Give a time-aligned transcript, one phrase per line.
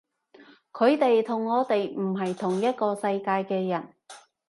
[0.71, 3.93] 佢哋同我哋唔係同一個世界嘅人